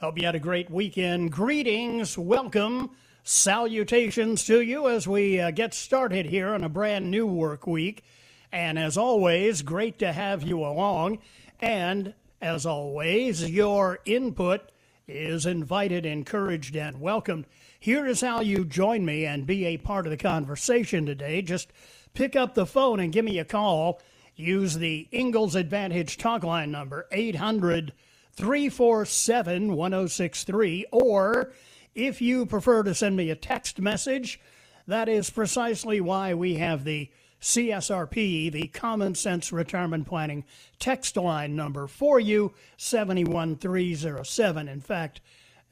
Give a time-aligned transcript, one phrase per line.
[0.00, 1.32] Hope you had a great weekend.
[1.32, 2.90] Greetings, welcome,
[3.24, 8.04] salutations to you as we uh, get started here on a brand new work week.
[8.52, 11.18] And as always, great to have you along.
[11.58, 14.70] And as always, your input
[15.08, 17.46] is invited, encouraged, and welcomed.
[17.80, 21.42] Here is how you join me and be a part of the conversation today.
[21.42, 21.72] Just
[22.14, 24.00] pick up the phone and give me a call.
[24.36, 27.90] Use the Ingalls Advantage talk line number, 800-
[28.38, 30.86] 347 1063.
[30.92, 31.52] Or
[31.94, 34.40] if you prefer to send me a text message,
[34.86, 40.44] that is precisely why we have the CSRP, the Common Sense Retirement Planning
[40.78, 44.68] text line number for you, 71307.
[44.68, 45.20] In fact,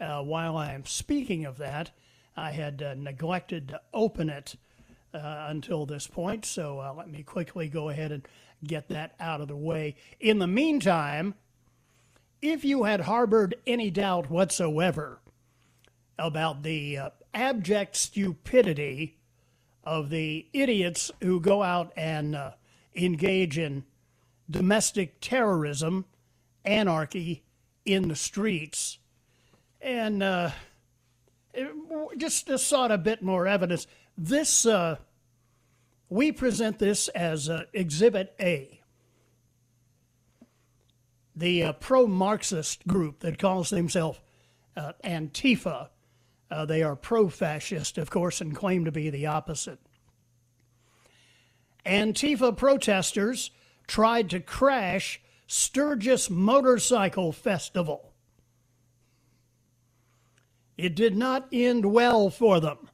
[0.00, 1.92] uh, while I am speaking of that,
[2.36, 4.56] I had uh, neglected to open it
[5.14, 8.26] uh, until this point, so uh, let me quickly go ahead and
[8.64, 9.94] get that out of the way.
[10.20, 11.34] In the meantime,
[12.42, 15.20] if you had harbored any doubt whatsoever
[16.18, 19.18] about the uh, abject stupidity
[19.84, 22.50] of the idiots who go out and uh,
[22.94, 23.84] engage in
[24.50, 26.04] domestic terrorism,
[26.64, 27.44] anarchy
[27.84, 28.98] in the streets,
[29.80, 30.50] and uh,
[32.16, 33.86] just, just sought a bit more evidence.
[34.18, 34.96] This, uh,
[36.08, 38.75] we present this as uh, Exhibit A
[41.36, 44.18] the uh, pro Marxist group that calls themselves
[44.76, 45.90] uh, Antifa.
[46.50, 49.78] Uh, they are pro fascist, of course, and claim to be the opposite.
[51.84, 53.50] Antifa protesters
[53.86, 58.12] tried to crash Sturgis Motorcycle Festival.
[60.76, 62.90] It did not end well for them.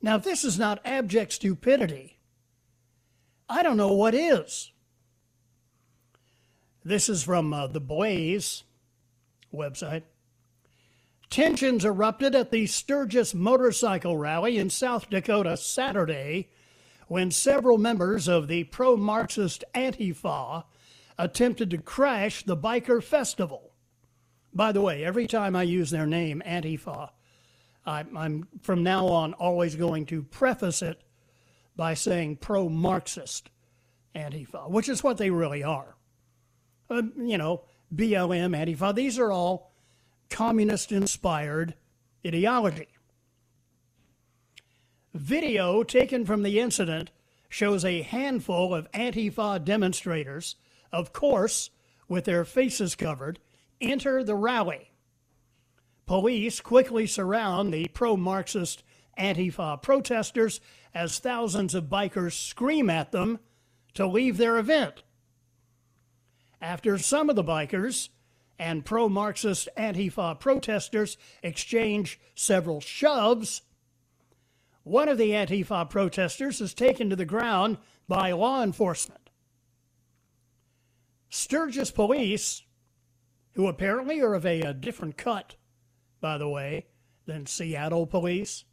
[0.00, 2.18] Now, if this is not abject stupidity,
[3.48, 4.70] I don't know what is.
[6.88, 8.64] This is from uh, the Blaze
[9.54, 10.04] website.
[11.28, 16.48] Tensions erupted at the Sturgis Motorcycle Rally in South Dakota Saturday
[17.06, 20.64] when several members of the pro Marxist Antifa
[21.18, 23.74] attempted to crash the biker festival.
[24.54, 27.10] By the way, every time I use their name, Antifa,
[27.84, 31.02] I'm from now on always going to preface it
[31.76, 33.50] by saying pro Marxist
[34.16, 35.97] Antifa, which is what they really are
[36.90, 37.62] uh, you know,
[37.94, 38.94] BLM, Antifa.
[38.94, 39.72] These are all
[40.30, 41.74] communist inspired
[42.26, 42.88] ideology.
[45.14, 47.10] Video taken from the incident
[47.48, 50.56] shows a handful of Antifa demonstrators,
[50.92, 51.70] of course,
[52.08, 53.38] with their faces covered,
[53.80, 54.90] enter the rally.
[56.06, 58.82] Police quickly surround the pro Marxist
[59.18, 60.60] Antifa protesters
[60.94, 63.38] as thousands of bikers scream at them
[63.94, 65.02] to leave their event
[66.60, 68.08] after some of the bikers
[68.58, 73.62] and pro Marxist Antifa protesters exchange several shoves.
[74.82, 77.78] One of the Antifa protesters is taken to the ground
[78.08, 79.30] by law enforcement.
[81.28, 82.62] Sturgis police,
[83.52, 85.56] who apparently are of a, a different cut,
[86.20, 86.86] by the way,
[87.26, 88.64] than Seattle police,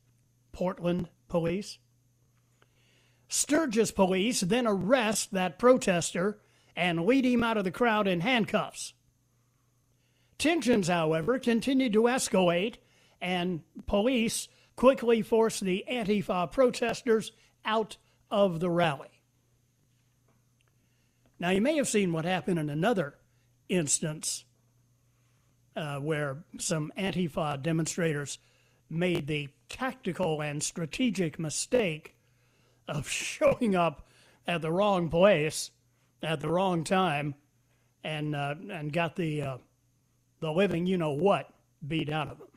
[0.51, 1.80] Portland police.
[3.27, 6.39] Sturgis police then arrest that protester
[6.75, 8.94] and lead him out of the crowd in handcuffs.
[10.38, 12.75] Tensions, however, continued to escalate,
[13.22, 17.31] and police quickly forced the Antifa protesters
[17.63, 17.98] out
[18.30, 19.22] of the rally.
[21.39, 23.16] Now, you may have seen what happened in another
[23.69, 24.45] instance
[25.75, 28.38] uh, where some Antifa demonstrators
[28.89, 32.16] made the tactical and strategic mistake
[32.88, 34.07] of showing up
[34.48, 35.71] at the wrong place
[36.23, 37.35] at the wrong time
[38.03, 39.57] and uh, and got the uh,
[40.39, 41.50] the living you know what
[41.85, 42.47] beat out of them.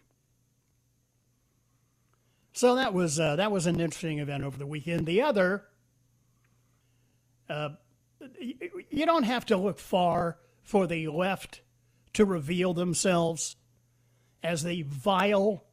[2.53, 5.07] So that was uh, that was an interesting event over the weekend.
[5.07, 5.65] The other,
[7.49, 7.71] uh,
[8.41, 11.61] you don't have to look far for the left
[12.15, 13.57] to reveal themselves
[14.43, 15.65] as the vile,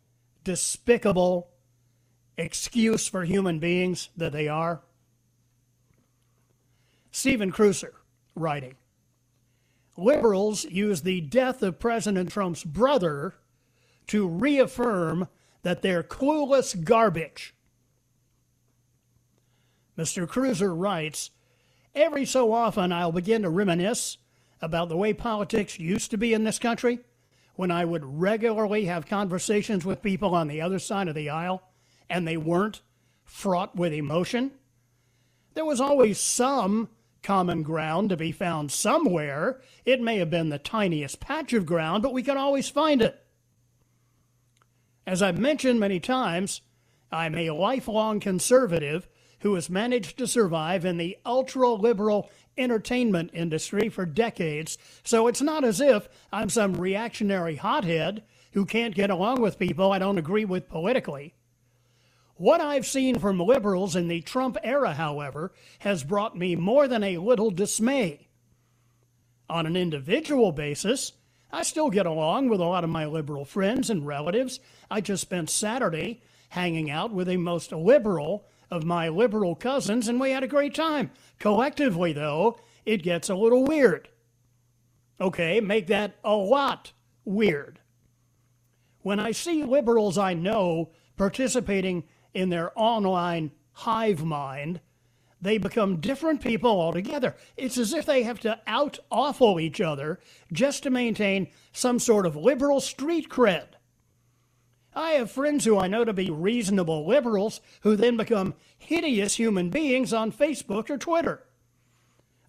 [0.43, 1.49] despicable
[2.37, 4.81] excuse for human beings that they are.
[7.15, 7.93] Stephen Kruiser
[8.35, 8.75] writing
[9.95, 13.35] Liberals use the death of President Trump's brother
[14.07, 15.29] to reaffirm
[15.61, 17.55] that they're clueless garbage.
[19.97, 20.27] Mr.
[20.27, 21.31] Kruiser writes
[21.95, 24.17] Every so often, I'll begin to reminisce
[24.61, 26.99] about the way politics used to be in this country
[27.55, 31.63] when I would regularly have conversations with people on the other side of the aisle
[32.09, 32.81] and they weren't
[33.23, 34.51] fraught with emotion.
[35.53, 36.89] There was always some
[37.25, 39.59] common ground to be found somewhere.
[39.83, 43.19] It may have been the tiniest patch of ground, but we can always find it.
[45.07, 46.61] As I've mentioned many times,
[47.11, 49.07] I'm a lifelong conservative
[49.39, 55.41] who has managed to survive in the ultra liberal entertainment industry for decades, so it's
[55.41, 58.23] not as if I'm some reactionary hothead
[58.53, 61.33] who can't get along with people I don't agree with politically.
[62.37, 67.01] What I've seen from liberals in the Trump era, however, has brought me more than
[67.01, 68.27] a little dismay.
[69.49, 71.13] On an individual basis,
[71.49, 74.59] I still get along with a lot of my liberal friends and relatives.
[74.91, 80.19] I just spent Saturday hanging out with a most liberal of my liberal cousins, and
[80.19, 81.11] we had a great time.
[81.39, 84.09] Collectively, though, it gets a little weird.
[85.21, 86.91] Okay, make that a lot
[87.23, 87.79] weird.
[89.03, 92.03] When I see liberals I know participating
[92.35, 94.81] in their online hive mind,
[95.41, 97.35] they become different people altogether.
[97.57, 100.19] It's as if they have to out awful each other
[100.51, 103.67] just to maintain some sort of liberal street cred.
[104.93, 109.69] I have friends who I know to be reasonable liberals who then become hideous human
[109.69, 111.43] beings on Facebook or Twitter.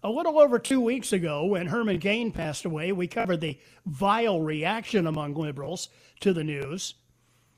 [0.01, 4.41] A little over two weeks ago, when Herman Cain passed away, we covered the vile
[4.41, 5.89] reaction among liberals
[6.21, 6.95] to the news.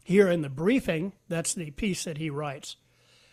[0.03, 2.77] Here in the briefing, that's the piece that he writes.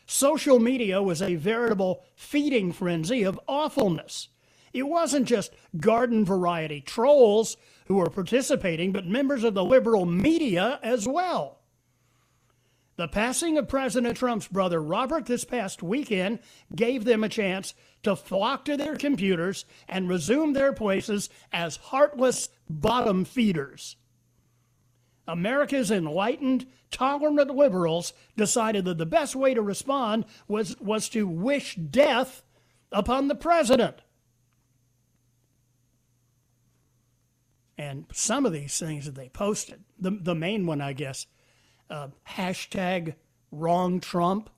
[0.07, 4.29] Social media was a veritable feeding frenzy of awfulness.
[4.73, 10.79] It wasn't just garden variety trolls who were participating, but members of the liberal media
[10.83, 11.61] as well.
[12.97, 16.39] The passing of President Trump's brother Robert this past weekend
[16.75, 22.49] gave them a chance to flock to their computers and resume their places as heartless
[22.71, 23.97] bottom feeders.
[25.29, 31.75] America's enlightened, tolerant liberals decided that the best way to respond was, was to wish
[31.75, 32.43] death
[32.93, 34.03] upon the president.
[37.79, 41.27] And some of these things that they posted, the, the main one, I guess,
[41.91, 43.15] uh, hashtag
[43.51, 44.49] wrong Trump.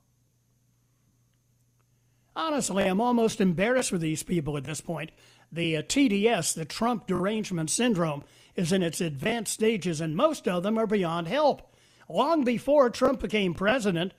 [2.37, 5.11] Honestly, I'm almost embarrassed with these people at this point.
[5.51, 8.23] The uh, TDS, the Trump derangement syndrome,
[8.59, 11.73] is in its advanced stages, and most of them are beyond help.
[12.09, 14.13] Long before Trump became president,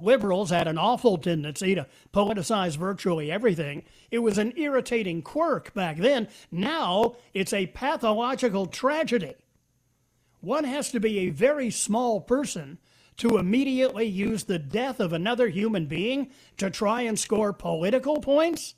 [0.00, 3.82] liberals had an awful tendency to politicize virtually everything.
[4.10, 6.28] It was an irritating quirk back then.
[6.50, 9.34] Now it's a pathological tragedy.
[10.40, 12.78] One has to be a very small person
[13.18, 18.74] to immediately use the death of another human being to try and score political points?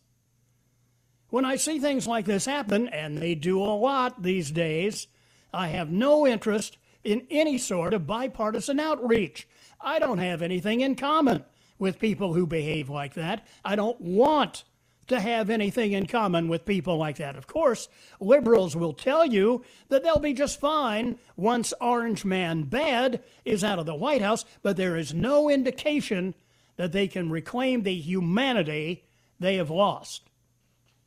[1.35, 5.09] When I see things like this happen, and they do a lot these days,
[5.53, 9.49] I have no interest in any sort of bipartisan outreach.
[9.81, 11.45] I don't have anything in common
[11.77, 13.45] with people who behave like that.
[13.65, 14.63] I don't want
[15.09, 17.35] to have anything in common with people like that.
[17.35, 17.89] Of course,
[18.21, 23.81] liberals will tell you that they'll be just fine once Orange Man Bad is out
[23.81, 26.37] of the White House, but there is no indication
[26.77, 29.03] that they can reclaim the humanity
[29.41, 30.31] they have lost.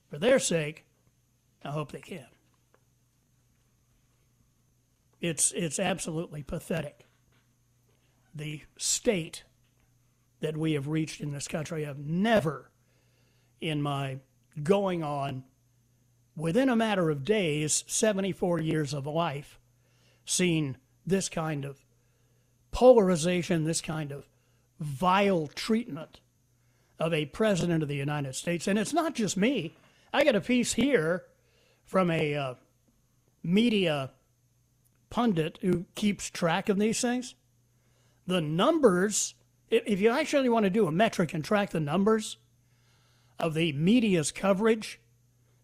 [0.10, 0.86] For their sake,
[1.64, 2.28] I hope they can.
[5.20, 7.06] It's, it's absolutely pathetic.
[8.34, 9.44] The state
[10.40, 12.70] that we have reached in this country—I have never,
[13.60, 14.20] in my
[14.64, 15.44] going on
[16.36, 19.60] within a matter of days, 74 years of life,
[20.24, 21.84] seen this kind of
[22.72, 24.30] polarization, this kind of
[24.80, 26.20] vile treatment
[27.00, 28.68] of a president of the United States.
[28.68, 29.74] And it's not just me.
[30.14, 31.24] I got a piece here
[31.84, 32.54] from a uh,
[33.44, 34.12] media
[35.10, 37.36] pundit who keeps track of these things.
[38.26, 39.36] The numbers,
[39.70, 42.38] if you actually want to do a metric and track the numbers
[43.40, 45.00] of the media's coverage,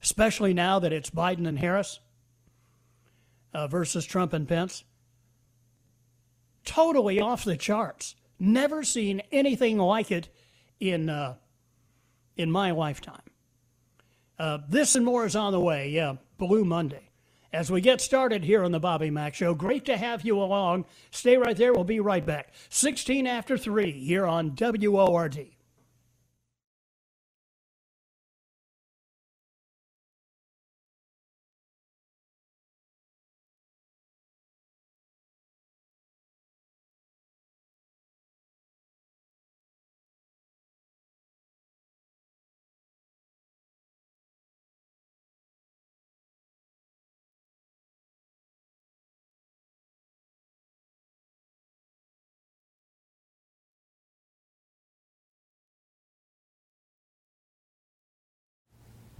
[0.01, 1.99] especially now that it's Biden and Harris
[3.53, 4.83] uh, versus Trump and Pence,
[6.65, 8.15] totally off the charts.
[8.39, 10.29] Never seen anything like it
[10.79, 11.35] in uh,
[12.35, 13.21] in my lifetime.
[14.39, 15.89] Uh, this and more is on the way.
[15.89, 17.09] Yeah, Blue Monday.
[17.51, 20.85] As we get started here on the Bobby Mack Show, great to have you along.
[21.11, 21.71] Stay right there.
[21.71, 22.51] We'll be right back.
[22.69, 25.49] 16 after 3 here on WORD.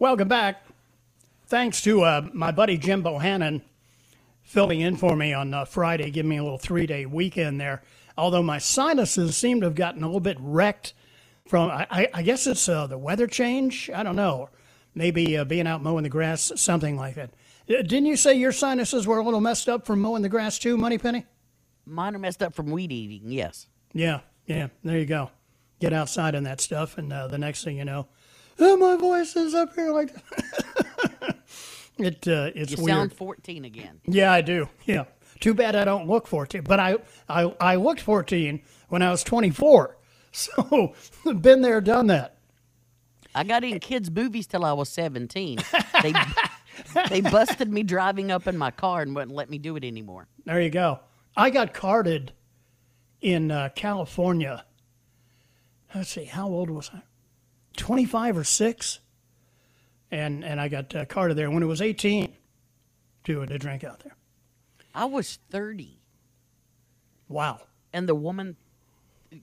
[0.00, 0.64] Welcome back.
[1.48, 3.60] Thanks to uh, my buddy Jim Bohannon
[4.42, 7.82] filling in for me on uh, Friday, giving me a little three day weekend there.
[8.16, 10.94] Although my sinuses seem to have gotten a little bit wrecked
[11.46, 13.90] from, I, I guess it's uh, the weather change.
[13.94, 14.48] I don't know.
[14.94, 17.32] Maybe uh, being out mowing the grass, something like that.
[17.68, 20.58] Uh, didn't you say your sinuses were a little messed up from mowing the grass
[20.58, 21.26] too, Money Penny?
[21.84, 23.66] Mine are messed up from weed eating, yes.
[23.92, 24.68] Yeah, yeah.
[24.82, 25.30] There you go.
[25.78, 28.06] Get outside on that stuff, and uh, the next thing you know,
[28.60, 30.10] oh, my voice is up here like
[31.98, 32.26] it.
[32.28, 32.96] Uh, it's you weird.
[32.96, 34.00] sound 14 again.
[34.06, 34.68] Yeah, I do.
[34.84, 35.04] Yeah.
[35.40, 36.96] Too bad I don't look 14, but I
[37.28, 39.96] I I looked 14 when I was 24.
[40.32, 40.94] So
[41.40, 42.38] been there, done that.
[43.34, 45.58] I got in kids' movies till I was 17.
[46.04, 46.12] They
[47.08, 50.28] they busted me driving up in my car and wouldn't let me do it anymore.
[50.44, 51.00] There you go.
[51.36, 52.32] I got carded
[53.20, 54.64] in uh, California.
[55.92, 57.02] Let's see, how old was I?
[57.80, 59.00] 25 or 6
[60.12, 62.32] and and I got uh, carded there when it was 18
[63.24, 64.14] to to drink out there.
[64.94, 65.98] I was 30
[67.28, 67.60] Wow.
[67.92, 68.56] and the woman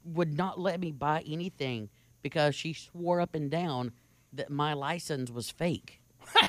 [0.05, 1.89] would not let me buy anything
[2.21, 3.91] because she swore up and down
[4.33, 6.01] that my license was fake.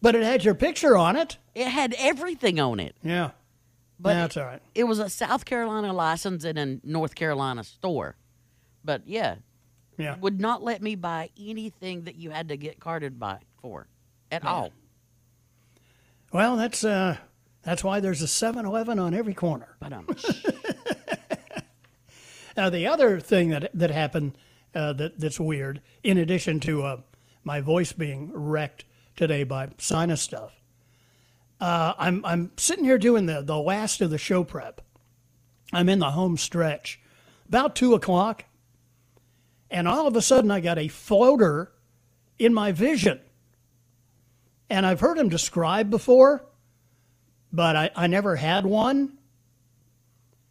[0.00, 1.38] But it had your picture on it.
[1.56, 2.94] It had everything on it.
[3.02, 3.30] Yeah.
[3.98, 4.62] But That's all right.
[4.74, 8.14] It was a South Carolina license in a North Carolina store.
[8.84, 9.36] But yeah,
[9.98, 10.16] Yeah.
[10.16, 13.88] would not let me buy anything that you had to get carded by for
[14.30, 14.72] at all.
[16.32, 17.16] Well, that's uh
[17.62, 19.76] that's why there's a 7-Eleven on every corner.
[19.80, 20.06] But um,
[22.58, 24.36] Now, the other thing that that happened
[24.74, 26.96] uh, that that's weird, in addition to uh,
[27.44, 30.60] my voice being wrecked today by sinus stuff,
[31.60, 34.80] uh, I'm I'm sitting here doing the the last of the show prep.
[35.72, 36.98] I'm in the home stretch,
[37.46, 38.44] about two o'clock,
[39.70, 41.72] and all of a sudden I got a floater
[42.38, 43.20] in my vision,
[44.70, 46.44] and I've heard him described before,
[47.52, 49.18] but I, I never had one.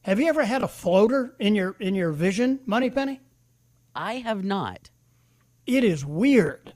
[0.02, 3.20] Have you ever had a floater in your in your vision, Moneypenny?
[3.96, 4.90] I have not.
[5.66, 6.74] It is weird.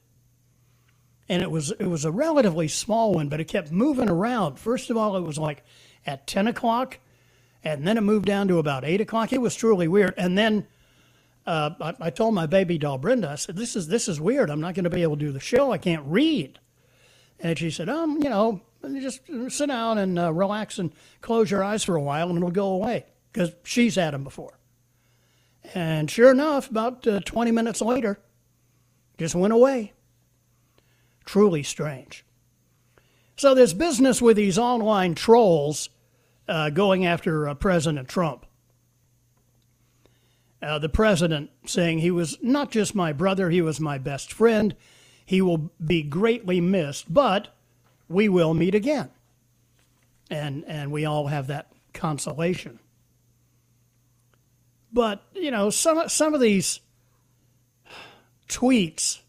[1.28, 4.58] And it was it was a relatively small one, but it kept moving around.
[4.58, 5.64] First of all, it was like
[6.04, 6.98] at ten o'clock,
[7.64, 9.32] and then it moved down to about eight o'clock.
[9.32, 10.12] It was truly weird.
[10.18, 10.66] And then
[11.46, 14.50] uh, I, I told my baby doll Brenda, I said, "This is this is weird.
[14.50, 15.72] I'm not going to be able to do the show.
[15.72, 16.58] I can't read."
[17.40, 18.60] And she said, "Um, you know,
[19.00, 22.50] just sit down and uh, relax and close your eyes for a while, and it'll
[22.50, 24.58] go away." Because she's had them before.
[25.74, 28.20] And sure enough, about uh, 20 minutes later,
[29.16, 29.92] just went away.
[31.24, 32.24] Truly strange.
[33.36, 35.88] So there's business with these online trolls
[36.48, 38.44] uh, going after uh, President Trump.
[40.62, 44.76] Uh, the president saying he was not just my brother, he was my best friend.
[45.26, 47.54] He will be greatly missed, but
[48.08, 49.10] we will meet again.
[50.30, 52.78] And, and we all have that consolation.
[54.92, 56.80] But, you know, some, some of these
[58.48, 59.20] tweets,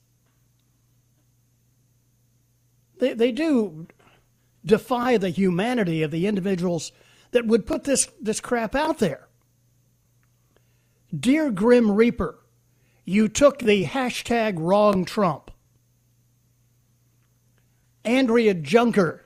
[3.00, 3.88] they, they do
[4.66, 6.92] defy the humanity of the individuals
[7.32, 9.28] that would put this, this crap out there.
[11.18, 12.40] Dear Grim Reaper,
[13.06, 15.52] you took the hashtag wrong Trump.
[18.04, 19.26] Andrea Junker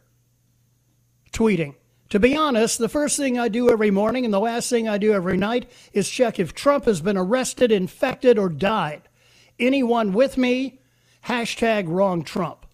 [1.32, 1.76] tweeting,
[2.10, 4.98] to be honest, the first thing I do every morning and the last thing I
[4.98, 9.04] do every night is check if Trump has been arrested, infected, or died.
[9.60, 10.80] Anyone with me?
[11.26, 12.66] Hashtag wrong Trump.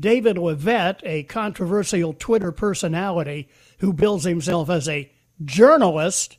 [0.00, 3.48] David Leavitt, a controversial Twitter personality
[3.78, 5.10] who bills himself as a
[5.44, 6.38] journalist,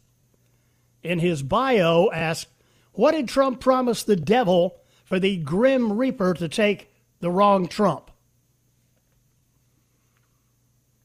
[1.03, 2.47] in his bio asked,
[2.93, 6.89] What did Trump promise the devil for the Grim Reaper to take
[7.19, 8.11] the wrong Trump?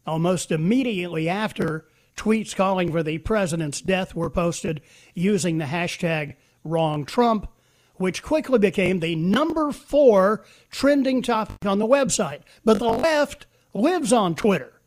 [0.07, 1.87] Almost immediately after,
[2.17, 4.83] tweets calling for the president's death were posted
[5.15, 7.49] using the hashtag wrong Trump,
[7.97, 12.41] which quickly became the number four trending topic on the website.
[12.65, 14.81] But the left lives on Twitter,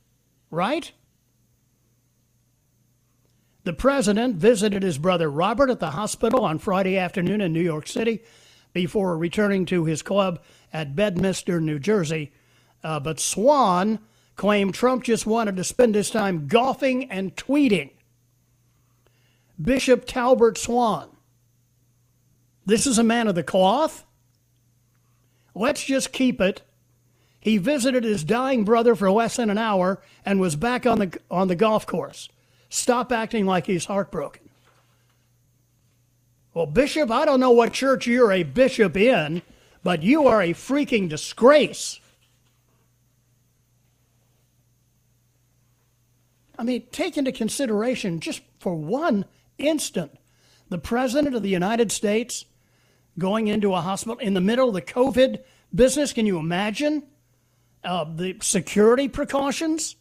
[0.52, 0.92] right?
[3.68, 7.86] The president visited his brother Robert at the hospital on Friday afternoon in New York
[7.86, 8.24] City
[8.72, 12.32] before returning to his club at Bedminster, New Jersey.
[12.82, 14.00] Uh, but Swan
[14.38, 17.90] claimed Trump just wanted to spend his time golfing and tweeting.
[19.62, 21.10] Bishop Talbert Swan.
[22.66, 24.06] This is a man of the cloth.
[25.54, 26.62] Let's just keep it.
[27.42, 31.20] He visited his dying brother for less than an hour and was back on the
[31.30, 32.30] on the golf course.
[32.70, 34.50] Stop acting like he's heartbroken.
[36.54, 39.44] Well, Bishop, I don't know what church you're a bishop in,
[39.84, 42.00] but you are a freaking disgrace.
[46.58, 49.26] I mean, take into consideration just for one
[49.58, 50.18] instant
[50.70, 52.46] the President of the United States
[53.18, 55.42] going into a hospital in the middle of the COVID
[55.74, 56.14] business.
[56.14, 57.04] Can you imagine
[57.84, 59.96] uh, the security precautions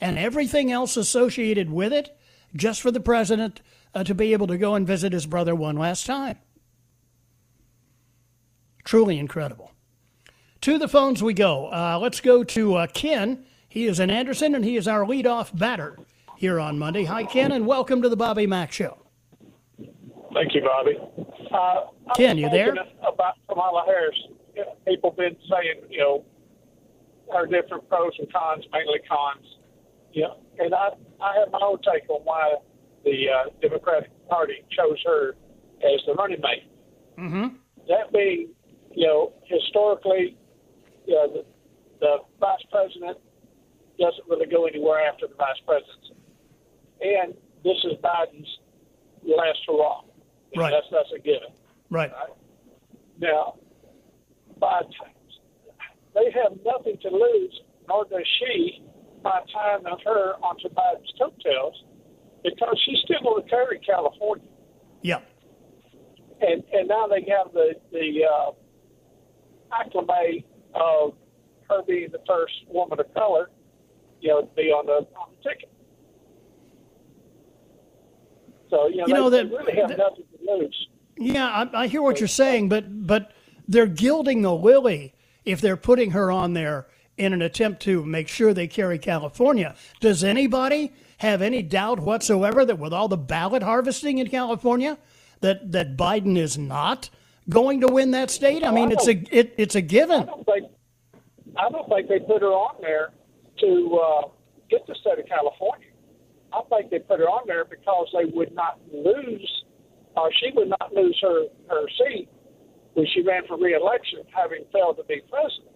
[0.00, 2.16] and everything else associated with it
[2.54, 3.60] just for the President
[3.94, 6.38] uh, to be able to go and visit his brother one last time?
[8.84, 9.72] Truly incredible.
[10.62, 11.66] To the phones we go.
[11.66, 13.44] Uh, let's go to uh, Ken
[13.76, 15.98] he is in Anderson, and he is our leadoff batter
[16.38, 17.04] here on Monday.
[17.04, 18.96] Hi, Ken, and welcome to the Bobby Mack Show.
[20.32, 20.98] Thank you, Bobby.
[21.52, 22.70] Uh, Ken, you there?
[23.06, 24.16] About Kamala Harris,
[24.86, 26.24] people been saying, you know,
[27.34, 29.44] her different pros and cons, mainly cons.
[30.12, 30.26] Yeah,
[30.58, 30.90] and I
[31.20, 32.54] I have my own take on why
[33.04, 35.36] the uh, Democratic Party chose her
[35.82, 36.70] as the running mate.
[37.18, 37.56] Mm-hmm.
[37.88, 38.48] That being,
[38.92, 40.36] you know, historically,
[41.06, 41.44] you know, the,
[42.00, 43.18] the vice president
[43.98, 46.14] doesn't really go anywhere after the vice presidency.
[47.00, 48.48] And this is Biden's
[49.22, 50.02] last hurrah.
[50.56, 50.70] Right.
[50.70, 51.52] That's that's a given.
[51.90, 52.10] Right.
[52.10, 52.30] right?
[53.18, 53.54] Now,
[54.60, 54.90] Biden,
[56.14, 58.82] they have nothing to lose, nor does she,
[59.26, 61.82] by tying her onto Biden's coattails,
[62.44, 64.46] because she's still going to carry California.
[65.02, 65.20] Yeah.
[66.40, 68.52] And and now they have the the uh,
[69.72, 71.14] acclimate of
[71.68, 73.50] her being the first woman of color
[74.20, 75.70] you know, to be on the, on the ticket.
[78.70, 80.88] So you know, you know they, that, they really have that, nothing to lose.
[81.18, 83.32] Yeah, I, I hear what you're saying, but but
[83.66, 88.28] they're gilding the lily if they're putting her on there in an attempt to make
[88.28, 89.74] sure they carry California.
[90.00, 94.98] Does anybody have any doubt whatsoever that with all the ballot harvesting in California,
[95.40, 97.10] that that Biden is not
[97.48, 98.64] going to win that state?
[98.64, 100.22] I mean, it's a it, it's a given.
[100.22, 100.70] I don't think
[101.56, 103.10] I don't think they put her on there
[103.60, 104.28] to uh,
[104.68, 105.88] get the state of California.
[106.52, 109.64] I think they put her on there because they would not lose,
[110.16, 112.28] or she would not lose her, her seat
[112.94, 115.75] when she ran for reelection, having failed to be president.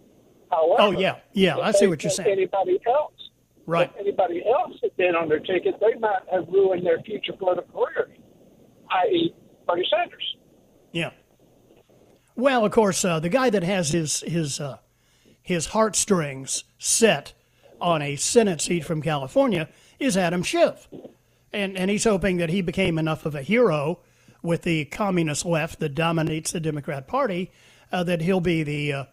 [0.51, 2.29] However, oh yeah, yeah, I see what you're saying.
[2.29, 3.13] Anybody else,
[3.65, 3.89] right?
[3.95, 7.85] If anybody else had been on their ticket, they might have ruined their future political
[7.85, 8.09] career,
[8.91, 9.33] i.e.,
[9.67, 10.35] Bernie Sanders.
[10.91, 11.11] Yeah.
[12.35, 14.77] Well, of course, uh, the guy that has his his uh,
[15.41, 17.33] his heartstrings set
[17.79, 19.67] on a Senate seat from California
[19.99, 20.87] is Adam Schiff.
[21.53, 23.99] And, and he's hoping that he became enough of a hero
[24.41, 27.51] with the communist left that dominates the Democrat Party
[27.91, 29.05] uh, that he'll be the uh,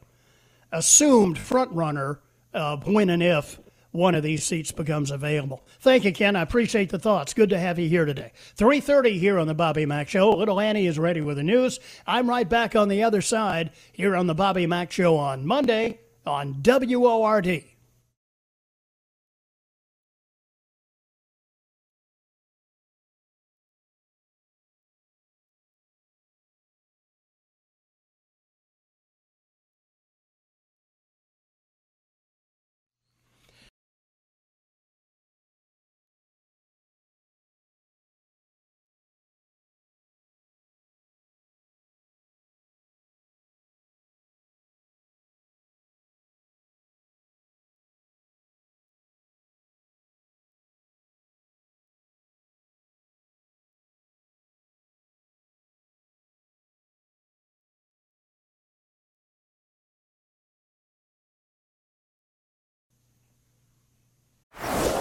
[0.72, 2.20] assumed front runner
[2.52, 5.66] of when and if one of these seats becomes available.
[5.80, 6.36] Thank you, Ken.
[6.36, 7.34] I appreciate the thoughts.
[7.34, 8.32] Good to have you here today.
[8.56, 10.30] 3.30 here on the Bobby Mack Show.
[10.30, 11.80] Little Annie is ready with the news.
[12.06, 16.00] I'm right back on the other side here on the Bobby Mack Show on Monday
[16.26, 17.64] on WORD.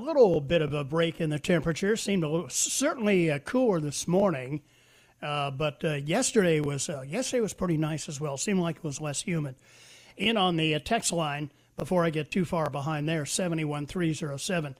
[0.00, 1.96] Little bit of a break in the temperature.
[1.96, 4.62] Seemed a little, certainly uh, cooler this morning,
[5.22, 8.36] uh, but uh, yesterday was uh, yesterday was pretty nice as well.
[8.36, 9.56] Seemed like it was less humid.
[10.16, 13.86] In on the uh, text line before I get too far behind there, seventy one
[13.86, 14.76] three zero seven.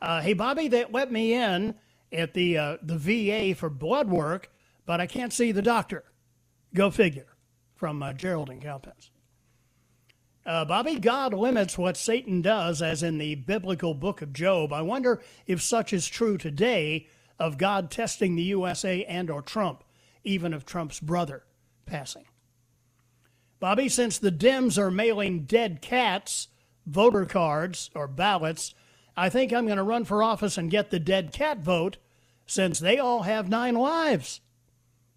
[0.00, 1.74] Hey Bobby, they let me in
[2.12, 4.50] at the the VA for blood work,
[4.84, 6.04] but I can't see the doctor.
[6.74, 7.26] Go figure.
[7.74, 9.10] From Gerald Geraldine Cowpens.
[10.44, 14.72] Uh, Bobby, God limits what Satan does, as in the biblical book of Job.
[14.72, 17.06] I wonder if such is true today
[17.38, 19.84] of God testing the USA and or Trump,
[20.24, 21.44] even of Trump's brother
[21.86, 22.24] passing.
[23.60, 26.48] Bobby, since the Dems are mailing dead cats
[26.86, 28.74] voter cards or ballots,
[29.16, 31.98] I think I'm going to run for office and get the dead cat vote
[32.46, 34.40] since they all have nine lives.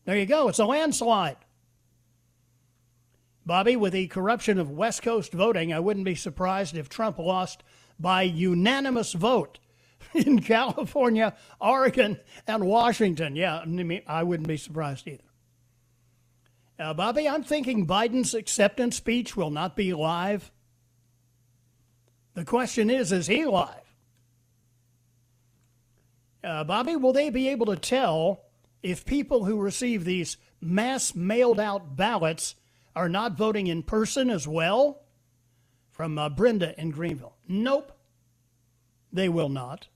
[0.05, 0.47] There you go.
[0.47, 1.37] It's a landslide.
[3.45, 7.63] Bobby, with the corruption of West Coast voting, I wouldn't be surprised if Trump lost
[7.99, 9.59] by unanimous vote
[10.13, 13.35] in California, Oregon, and Washington.
[13.35, 13.63] Yeah,
[14.07, 15.23] I wouldn't be surprised either.
[16.77, 20.51] Uh, Bobby, I'm thinking Biden's acceptance speech will not be live.
[22.33, 23.69] The question is, is he live?
[26.43, 28.41] Uh, Bobby, will they be able to tell
[28.83, 32.55] if people who receive these mass mailed out ballots
[32.95, 35.01] are not voting in person as well?
[35.91, 37.35] From uh, Brenda in Greenville.
[37.47, 37.91] Nope,
[39.11, 39.87] they will not.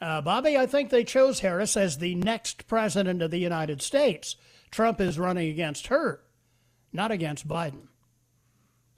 [0.00, 4.34] Uh, Bobby, I think they chose Harris as the next president of the United States.
[4.70, 6.22] Trump is running against her,
[6.92, 7.86] not against Biden.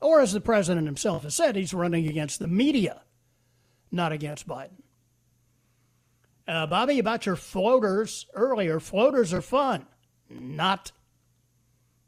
[0.01, 3.03] Or, as the president himself has said, he's running against the media,
[3.91, 4.83] not against Biden.
[6.47, 9.87] Uh, Bobby, about your floaters earlier, floaters are fun,
[10.31, 10.93] not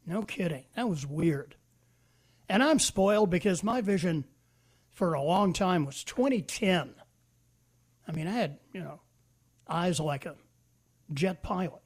[0.06, 0.64] no kidding.
[0.76, 1.56] That was weird.
[2.48, 4.24] And I'm spoiled because my vision
[4.92, 6.94] for a long time was 2010.
[8.08, 9.00] I mean, I had, you know,
[9.68, 10.36] eyes like a
[11.12, 11.82] jet pilot.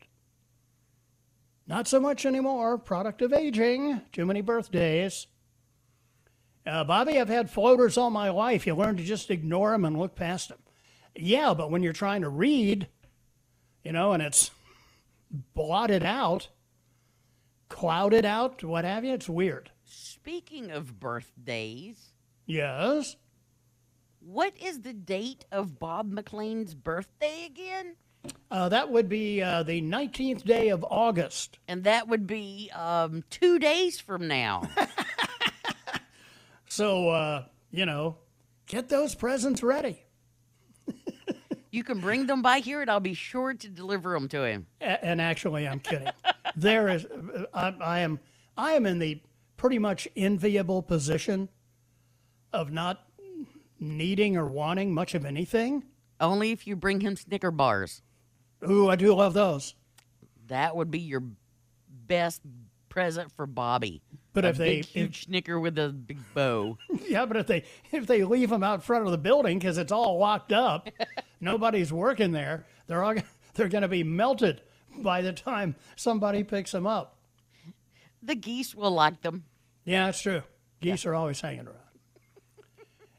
[1.67, 2.79] Not so much anymore.
[2.79, 4.03] Product of aging.
[4.13, 5.27] Too many birthdays.
[6.67, 8.67] Uh, Bobby, I've had floaters all my life.
[8.67, 10.59] You learn to just ignore them and look past them.
[11.17, 12.87] Yeah, but when you're trying to read,
[13.83, 14.51] you know, and it's
[15.55, 16.49] blotted out,
[17.71, 19.15] clouded out, what have you.
[19.15, 19.71] It's weird.
[19.85, 22.13] Speaking of birthdays.
[22.45, 23.17] Yes.
[24.21, 27.97] What is the date of Bob McLean's birthday again?
[28.51, 31.59] Uh, that would be uh, the 19th day of August.
[31.67, 34.69] And that would be um, two days from now.
[36.69, 38.19] so, uh, you know,
[38.67, 40.05] get those presents ready.
[41.71, 44.67] you can bring them by here, and I'll be sure to deliver them to him.
[44.83, 46.09] A- and actually, I'm kidding
[46.57, 48.21] there is, uh, I, I am,
[48.57, 49.21] I am in the
[49.57, 51.49] pretty much enviable position
[52.53, 53.07] of not
[53.79, 55.85] needing or wanting much of anything.
[56.21, 58.03] Only if you bring him Snicker bars.
[58.69, 59.75] Ooh, I do love those.
[60.49, 61.23] That would be your
[62.07, 62.43] best
[62.89, 64.03] present for Bobby.
[64.33, 66.77] But a if they big, huge if, snicker with a big bow.
[67.09, 69.93] yeah, but if they if they leave them out front of the building because it's
[69.93, 70.89] all locked up,
[71.41, 72.67] nobody's working there.
[72.87, 73.15] They're all
[73.55, 74.61] they're going to be melted
[75.03, 77.17] by the time somebody picks them up.
[78.23, 79.45] The geese will like them.
[79.85, 80.43] Yeah, that's true.
[80.81, 81.77] Geese are always hanging around.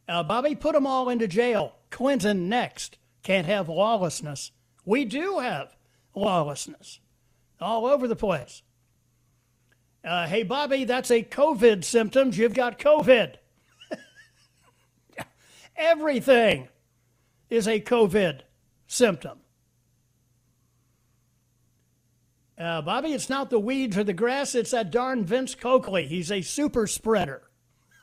[0.08, 1.76] Uh, Bobby, put them all into jail.
[1.90, 2.98] Clinton next.
[3.24, 4.52] Can't have lawlessness.
[4.86, 5.76] We do have
[6.16, 7.00] lawlessness
[7.60, 8.64] all over the place.
[10.04, 12.38] Uh, hey, Bobby, that's a COVID symptoms.
[12.38, 13.36] You've got COVID.
[15.76, 16.70] Everything
[17.50, 18.42] is a COVID
[18.88, 19.40] symptom.
[22.62, 26.06] Uh, Bobby, it's not the weeds or the grass, it's that darn Vince Coakley.
[26.06, 27.42] He's a super spreader.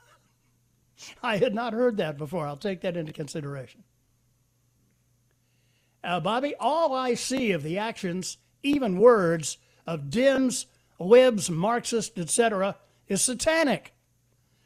[1.23, 2.45] I had not heard that before.
[2.45, 3.83] I'll take that into consideration.
[6.03, 10.65] Uh, Bobby, all I see of the actions, even words, of Dems,
[10.99, 12.75] libs, Marxists, etc.,
[13.07, 13.93] is satanic.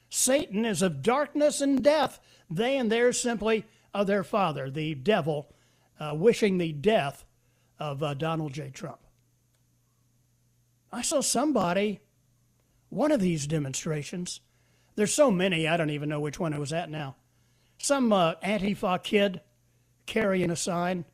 [0.09, 2.19] Satan is of darkness and death.
[2.49, 5.53] They and theirs simply of their father, the devil,
[5.99, 7.25] uh, wishing the death
[7.77, 8.71] of uh, Donald J.
[8.71, 9.02] Trump.
[10.93, 12.01] I saw somebody,
[12.89, 14.41] one of these demonstrations,
[14.95, 17.15] there's so many, I don't even know which one it was at now.
[17.79, 19.41] Some uh, Antifa kid
[20.05, 21.05] carrying a sign,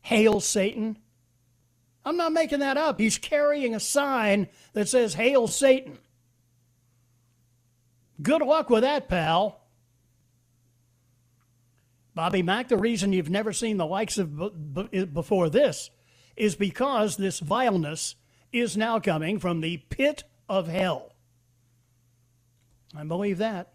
[0.00, 0.96] Hail Satan.
[2.06, 2.98] I'm not making that up.
[2.98, 5.98] He's carrying a sign that says, Hail Satan.
[8.22, 9.60] Good luck with that, pal.
[12.14, 15.90] Bobby Mack, the reason you've never seen the likes of b- b- before this
[16.34, 18.16] is because this vileness
[18.52, 21.12] is now coming from the pit of hell.
[22.94, 23.72] I believe that.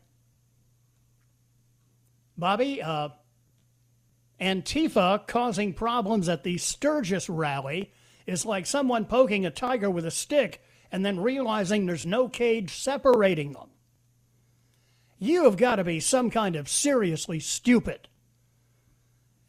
[2.37, 3.09] Bobby, uh,
[4.39, 7.91] Antifa causing problems at the Sturgis rally
[8.27, 10.61] is like someone poking a tiger with a stick
[10.91, 13.69] and then realizing there's no cage separating them.
[15.17, 18.07] You have got to be some kind of seriously stupid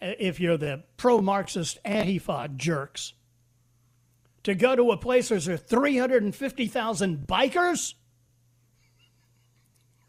[0.00, 3.12] if you're the pro Marxist Antifa jerks
[4.48, 7.94] to go to a place where there's 350,000 bikers?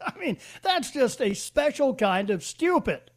[0.00, 3.10] I mean, that's just a special kind of stupid.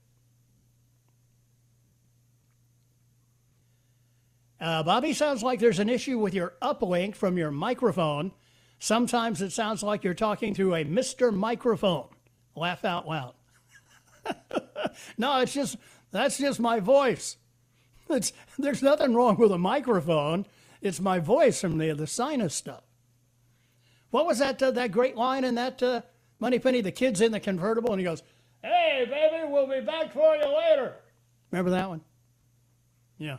[4.60, 8.32] Uh, Bobby, sounds like there's an issue with your uplink from your microphone.
[8.80, 11.34] Sometimes it sounds like you're talking through a Mr.
[11.34, 12.08] Microphone.
[12.56, 13.34] Laugh out loud.
[15.18, 15.76] no, it's just
[16.12, 17.38] that's just my voice.
[18.10, 20.46] It's, there's nothing wrong with a microphone.
[20.84, 22.84] It's my voice from the the sinus stuff.
[24.12, 26.02] What was that uh, that great line in that uh,
[26.40, 26.82] Money Penny?
[26.82, 28.22] The kid's in the convertible and he goes,
[28.62, 30.96] "Hey, baby, we'll be back for you later."
[31.52, 32.02] Remember that one?
[33.18, 33.38] Yeah.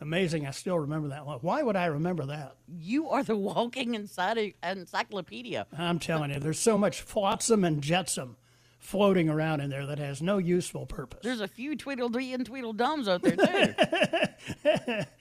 [0.00, 0.46] Amazing.
[0.46, 1.38] I still remember that one.
[1.40, 2.56] Why would I remember that?
[2.66, 5.66] You are the walking encycl- encyclopedia.
[5.76, 8.36] I'm telling you, there's so much flotsam and jetsam
[8.78, 11.20] floating around in there that has no useful purpose.
[11.22, 15.04] There's a few Tweedledee and Tweedledums out there, too.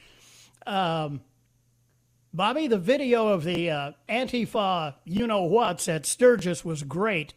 [0.65, 1.21] um,
[2.33, 7.33] Bobby, the video of the uh, Antifa you know what's at Sturgis was great.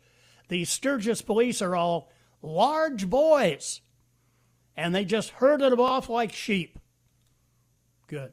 [0.48, 2.11] The Sturgis police are all
[2.42, 3.80] large boys,
[4.76, 6.78] and they just herded them off like sheep.
[8.06, 8.32] Good.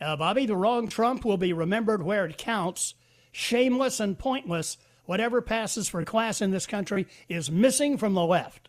[0.00, 2.94] Uh, Bobby, the wrong Trump will be remembered where it counts.
[3.32, 8.68] Shameless and pointless, whatever passes for class in this country is missing from the left.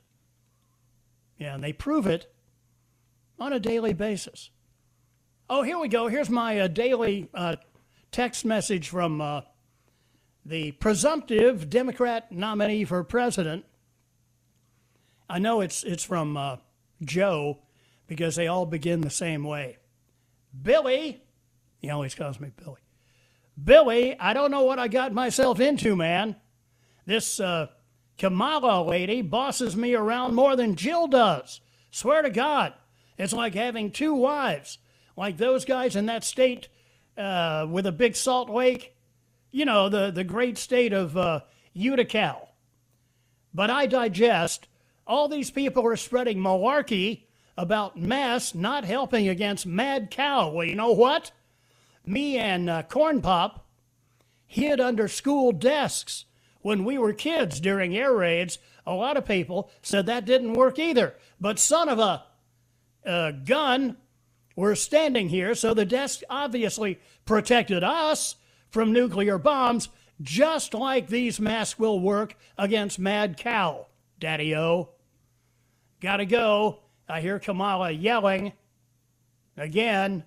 [1.38, 2.31] Yeah, and they prove it
[3.41, 4.51] on a daily basis.
[5.49, 6.08] Oh, here we go.
[6.08, 7.56] Here's my uh, daily uh,
[8.12, 9.41] text message from uh,
[10.45, 13.65] the presumptive Democrat nominee for president.
[15.27, 16.58] I know it's it's from uh,
[17.01, 17.58] Joe
[18.06, 19.80] because they all begin the same way.
[20.62, 21.23] Billy,
[21.80, 22.82] he always calls me Billy.
[23.62, 26.36] Billy, I don't know what I got myself into, man.
[27.08, 27.67] This uh,
[28.19, 31.60] Kamala lady bosses me around more than Jill does.
[31.89, 32.73] Swear to God,
[33.21, 34.79] it's like having two wives,
[35.15, 36.69] like those guys in that state
[37.15, 38.95] uh, with a big salt lake.
[39.51, 42.38] You know, the, the great state of uh, Utica.
[43.53, 44.67] But I digest.
[45.05, 50.49] All these people are spreading malarkey about mass not helping against mad cow.
[50.49, 51.31] Well, you know what?
[52.03, 53.67] Me and uh, Corn Pop
[54.47, 56.25] hid under school desks
[56.62, 58.57] when we were kids during air raids.
[58.88, 61.15] A lot of people said that didn't work either.
[61.39, 62.23] But son of a,
[63.03, 63.97] a gun,
[64.55, 68.35] we're standing here, so the desk obviously protected us
[68.69, 69.89] from nuclear bombs,
[70.21, 73.87] just like these masks will work against mad cow.
[74.19, 74.89] Daddy O.
[75.99, 76.79] Gotta go.
[77.07, 78.53] I hear Kamala yelling
[79.57, 80.23] again.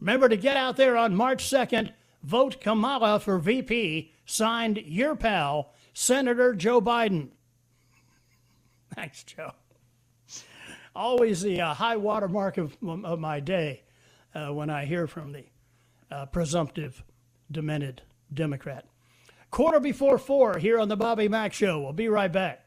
[0.00, 4.12] Remember to get out there on March 2nd, Vote Kamala for VP.
[4.24, 7.28] Signed your pal, Senator Joe Biden.
[8.94, 9.52] Thanks, Joe.
[10.98, 13.84] Always the uh, high watermark of, of my day
[14.34, 15.44] uh, when I hear from the
[16.10, 17.04] uh, presumptive,
[17.52, 18.02] demented
[18.34, 18.84] Democrat.
[19.52, 21.80] Quarter before four here on the Bobby Mack Show.
[21.80, 22.64] We'll be right back.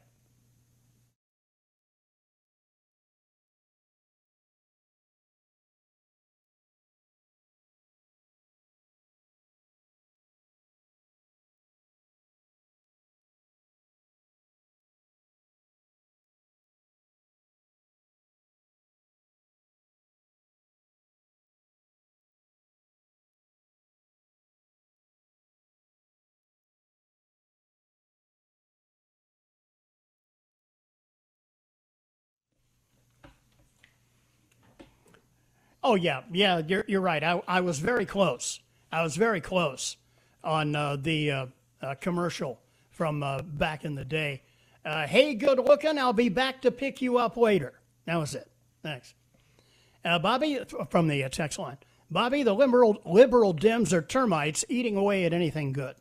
[35.84, 37.22] Oh yeah, yeah, you're you're right.
[37.22, 38.60] I I was very close.
[38.92, 39.96] I was very close
[40.44, 41.46] on uh, the uh,
[41.80, 44.42] uh, commercial from uh, back in the day.
[44.84, 45.98] Uh, hey, good looking.
[45.98, 47.72] I'll be back to pick you up later.
[48.06, 48.48] That was it.
[48.82, 49.14] Thanks,
[50.04, 51.78] uh, Bobby from the text line.
[52.10, 55.96] Bobby, the liberal liberal Dems are termites eating away at anything good.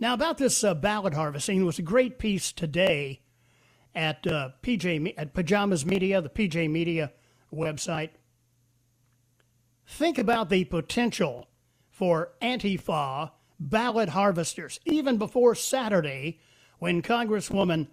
[0.00, 3.20] Now about this ballot harvesting, was a great piece today
[3.94, 7.12] at PJ at Pajamas Media, the PJ Media
[7.52, 8.10] website
[9.88, 11.48] Think about the potential
[11.90, 16.38] for Antifa ballot harvesters, even before Saturday,
[16.78, 17.88] when Congresswoman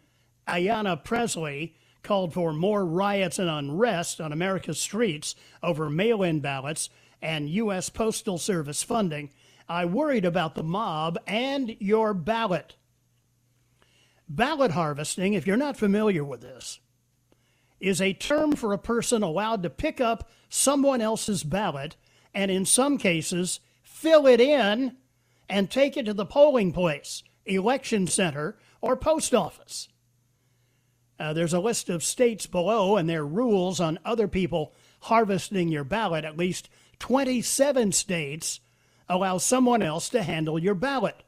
[0.47, 6.89] Ayanna Pressley called for more riots and unrest on America's streets over mail in ballots
[7.21, 7.89] and U.S.
[7.89, 9.31] Postal Service funding.
[9.67, 12.75] I worried about the mob and your ballot.
[14.29, 16.79] Ballot harvesting, if you're not familiar with this,
[17.79, 21.95] is a term for a person allowed to pick up someone else's ballot
[22.33, 24.95] and, in some cases, fill it in
[25.49, 29.89] and take it to the polling place, election center, or post office.
[31.19, 35.83] Uh, there's a list of states below and their rules on other people harvesting your
[35.83, 36.25] ballot.
[36.25, 38.59] At least 27 states
[39.07, 41.23] allow someone else to handle your ballot.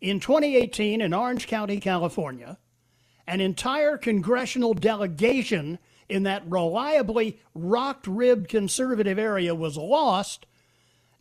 [0.00, 2.58] In 2018, in Orange County, California,
[3.28, 10.46] an entire congressional delegation in that reliably rocked ribbed conservative area was lost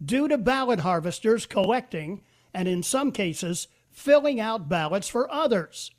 [0.03, 2.21] due to ballot harvesters collecting
[2.53, 5.91] and, in some cases, filling out ballots for others.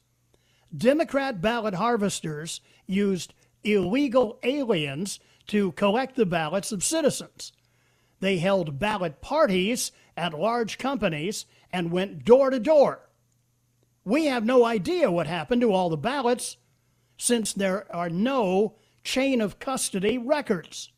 [0.75, 7.53] Democrat ballot harvesters used illegal aliens to collect the ballots of citizens.
[8.21, 13.08] They held ballot parties at large companies and went door to door
[14.09, 16.57] we have no idea what happened to all the ballots
[17.19, 20.91] since there are no chain of custody records.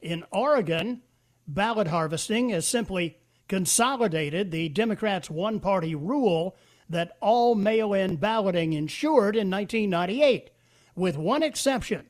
[0.00, 1.02] In Oregon,
[1.46, 6.56] ballot harvesting has simply consolidated the Democrats' one party rule
[6.88, 10.50] that all mail in balloting ensured in 1998,
[10.96, 12.06] with one exception.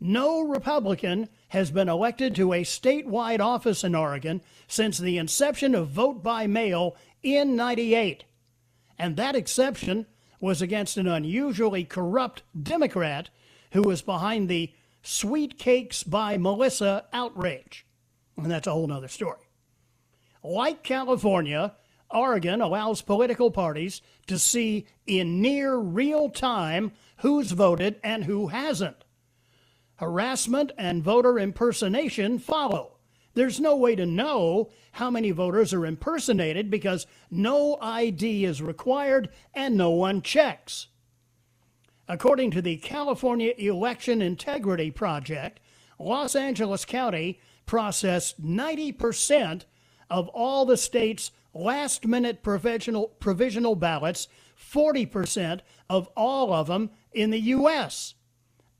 [0.00, 5.90] No Republican has been elected to a statewide office in Oregon since the inception of
[5.90, 8.24] vote by mail in 98
[9.02, 10.06] and that exception
[10.38, 13.30] was against an unusually corrupt Democrat
[13.72, 17.84] who was behind the Sweet Cakes by Melissa outrage.
[18.36, 19.40] And that's a whole other story.
[20.44, 21.74] Like California,
[22.10, 29.04] Oregon allows political parties to see in near real time who's voted and who hasn't.
[29.96, 32.98] Harassment and voter impersonation follow.
[33.34, 39.30] There's no way to know how many voters are impersonated because no ID is required
[39.54, 40.88] and no one checks.
[42.08, 45.60] According to the California Election Integrity Project,
[45.98, 49.64] Los Angeles County processed 90%
[50.10, 54.28] of all the state's last minute provisional, provisional ballots,
[54.60, 58.14] 40% of all of them in the U.S.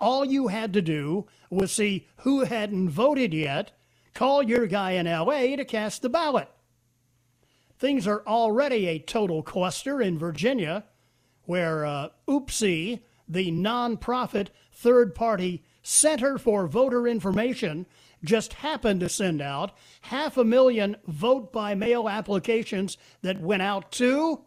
[0.00, 3.72] All you had to do was see who hadn't voted yet
[4.14, 6.48] Call your guy in LA to cast the ballot.
[7.78, 10.84] Things are already a total cluster in Virginia,
[11.44, 17.86] where uh, Oopsie, the nonprofit third party Center for Voter Information,
[18.22, 23.90] just happened to send out half a million vote by mail applications that went out
[23.92, 24.42] to,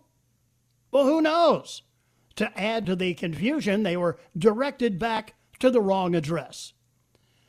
[0.92, 1.82] well, who knows?
[2.38, 6.74] To add to the confusion, they were directed back to the wrong address.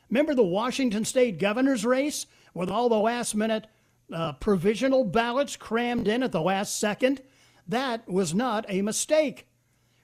[0.09, 3.67] Remember the Washington state governor's race with all the last minute
[4.11, 7.21] uh, provisional ballots crammed in at the last second?
[7.67, 9.47] That was not a mistake.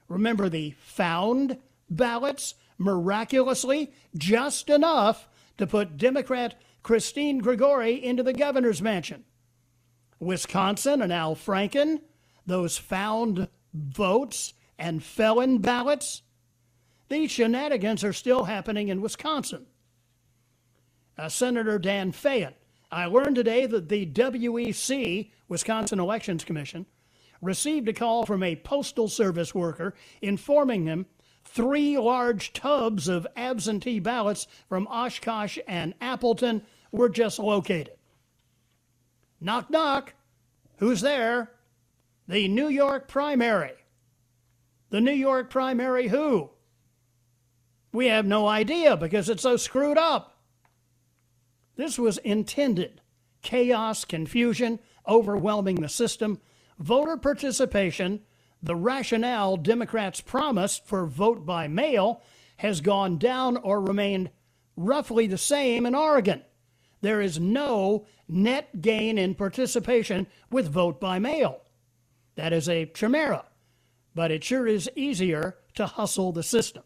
[0.07, 1.57] Remember the found
[1.89, 2.55] ballots?
[2.77, 9.23] Miraculously, just enough to put Democrat Christine Gregoire into the governor's mansion.
[10.19, 12.01] Wisconsin and Al Franken,
[12.45, 16.23] those found votes and felon ballots.
[17.09, 19.65] These shenanigans are still happening in Wisconsin.
[21.23, 22.57] Uh, Senator Dan Fayette.
[22.91, 26.85] I learned today that the WEC, Wisconsin Elections Commission,
[27.41, 31.05] received a call from a postal service worker informing him
[31.45, 36.61] three large tubs of absentee ballots from Oshkosh and Appleton
[36.91, 37.93] were just located.
[39.39, 40.15] Knock, knock.
[40.79, 41.53] Who's there?
[42.27, 43.75] The New York primary.
[44.89, 46.49] The New York primary who?
[47.93, 50.32] We have no idea because it's so screwed up.
[51.75, 53.01] This was intended
[53.41, 56.39] chaos, confusion, overwhelming the system,
[56.79, 58.21] voter participation,
[58.61, 62.21] the rationale Democrats promised for vote by mail
[62.57, 64.29] has gone down or remained
[64.77, 66.41] roughly the same in Oregon.
[67.01, 71.61] There is no net gain in participation with vote by mail.
[72.35, 73.45] That is a chimera,
[74.15, 76.83] but it sure is easier to hustle the system.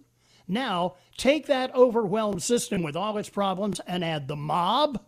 [0.48, 5.04] Now, take that overwhelmed system with all its problems and add the mob.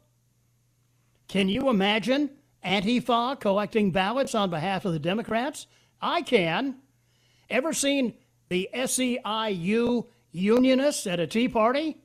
[1.28, 2.32] Can you imagine
[2.66, 5.68] Antifa collecting ballots on behalf of the Democrats?
[6.02, 6.78] I can.
[7.50, 8.16] Ever seen
[8.50, 12.02] the SEIU unionists at a Tea Party?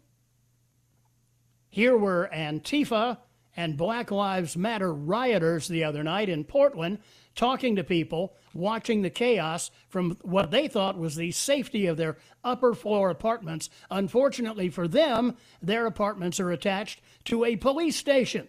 [1.68, 3.18] Here were Antifa
[3.56, 6.98] and Black Lives Matter rioters the other night in Portland
[7.34, 12.16] talking to people, watching the chaos from what they thought was the safety of their
[12.42, 13.70] upper floor apartments.
[13.90, 18.48] Unfortunately for them, their apartments are attached to a police station.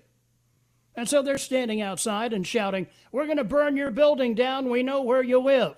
[0.96, 4.70] And so they're standing outside and shouting, We're going to burn your building down.
[4.70, 5.76] We know where you live.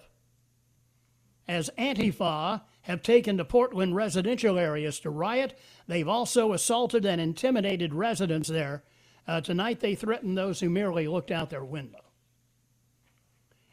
[1.47, 7.93] As Antifa have taken to Portland residential areas to riot, they've also assaulted and intimidated
[7.93, 8.83] residents there.
[9.27, 12.06] Uh, tonight they threatened those who merely looked out their window.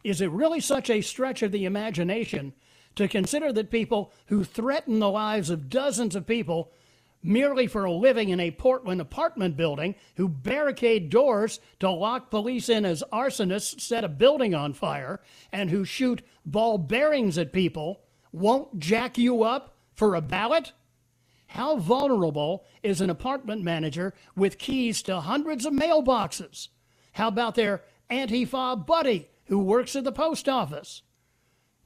[0.04, 2.52] Is it really such a stretch of the imagination
[2.94, 6.70] to consider that people who threaten the lives of dozens of people
[7.22, 12.68] merely for a living in a Portland apartment building who barricade doors to lock police
[12.68, 18.02] in as arsonists set a building on fire and who shoot ball bearings at people
[18.30, 20.72] won't jack you up for a ballot?
[21.46, 26.68] How vulnerable is an apartment manager with keys to hundreds of mailboxes?
[27.12, 31.02] How about their anti Antifa buddy who works at the post office?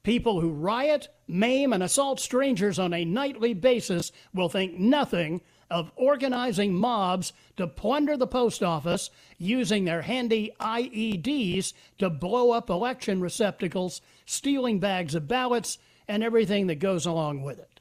[0.02, 5.40] People who riot, maim, and assault strangers on a nightly basis will think nothing
[5.70, 12.70] of organizing mobs to plunder the post office using their handy IEDs to blow up
[12.70, 17.80] election receptacles, stealing bags of ballots, and everything that goes along with it.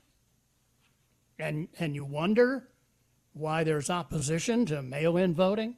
[1.39, 2.67] And, and you wonder
[3.33, 5.77] why there's opposition to mail in voting?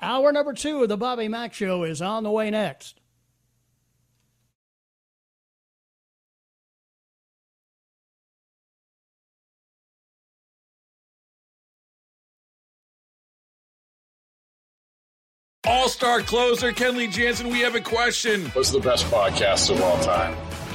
[0.00, 3.00] Hour number two of the Bobby Mack Show is on the way next.
[15.66, 18.46] All star closer Kenley Jansen, we have a question.
[18.52, 20.34] What's the best podcast of all time?